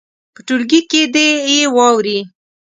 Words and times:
په 0.33 0.39
ټولګي 0.47 0.81
کې 0.89 1.01
دې 1.13 1.27
یې 1.51 1.61
واوروي. 1.75 2.19